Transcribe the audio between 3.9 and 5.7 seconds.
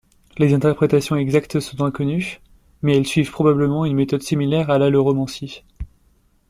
méthode similaire à l'aleuromancie..